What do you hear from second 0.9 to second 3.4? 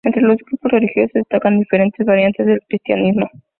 destacan diferentes variantes del cristianismo.